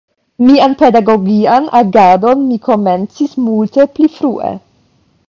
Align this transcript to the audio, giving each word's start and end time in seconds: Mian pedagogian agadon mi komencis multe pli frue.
Mian 0.45 0.71
pedagogian 0.79 1.65
agadon 1.79 2.39
mi 2.47 2.57
komencis 2.71 3.37
multe 3.49 3.87
pli 3.99 4.11
frue. 4.17 4.51